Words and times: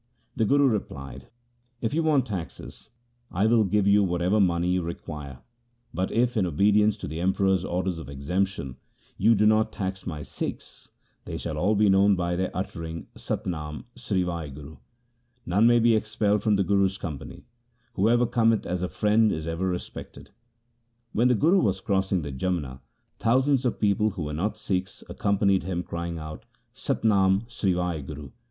The 0.35 0.45
Guru 0.45 0.67
replied, 0.67 1.27
If 1.79 1.93
you 1.93 2.01
want 2.01 2.25
taxes, 2.25 2.89
I 3.29 3.45
will 3.45 3.63
give 3.63 3.85
you 3.85 4.03
whatever 4.03 4.39
money 4.39 4.67
you 4.69 4.81
require; 4.81 5.41
bat 5.93 6.09
if, 6.11 6.35
in 6.35 6.47
obedience 6.47 6.97
to 6.97 7.07
the 7.07 7.19
Emperor's 7.19 7.63
order 7.63 7.91
of 7.91 8.09
exemption, 8.09 8.77
you 9.15 9.35
do 9.35 9.45
not 9.45 9.71
tax 9.71 10.07
my 10.07 10.23
Sikhs, 10.23 10.89
they 11.25 11.37
shall 11.37 11.55
all 11.55 11.75
be 11.75 11.87
known 11.87 12.15
by 12.15 12.35
their 12.35 12.49
uttering" 12.57 13.09
Sat 13.15 13.45
Nam! 13.45 13.85
Sri 13.95 14.23
Wahguru!" 14.23 14.79
None 15.45 15.67
may 15.67 15.77
be 15.77 15.93
expelled 15.95 16.41
from 16.41 16.55
the 16.55 16.63
Guru's 16.63 16.97
company; 16.97 17.45
whoever 17.93 18.25
cometh 18.25 18.65
as 18.65 18.81
a 18.81 18.89
friend 18.89 19.31
is 19.31 19.45
ever 19.45 19.67
respected.' 19.67 20.31
When 21.13 21.27
the 21.27 21.35
Guru 21.35 21.59
was 21.61 21.79
crossing 21.79 22.23
the 22.23 22.31
Jamna, 22.31 22.79
thousands 23.19 23.65
of 23.65 23.79
people 23.79 24.09
who 24.09 24.23
were 24.23 24.33
not 24.33 24.57
Sikhs 24.57 25.03
accompanied 25.07 25.61
him, 25.61 25.83
crying 25.83 26.17
out' 26.17 26.45
Sat 26.73 27.03
Nam! 27.03 27.43
Sri 27.47 27.73
Wahguru 27.73 28.31